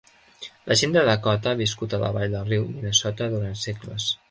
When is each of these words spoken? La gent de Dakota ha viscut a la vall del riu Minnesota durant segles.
La 0.71 0.77
gent 0.79 0.95
de 0.95 1.03
Dakota 1.09 1.51
ha 1.51 1.59
viscut 1.59 1.95
a 1.97 2.01
la 2.05 2.11
vall 2.17 2.35
del 2.39 2.49
riu 2.55 2.67
Minnesota 2.73 3.31
durant 3.37 3.57
segles. 3.69 4.13